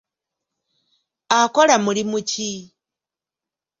Akola 1.39 1.75
mulimu 1.85 2.19
ki? 2.29 2.49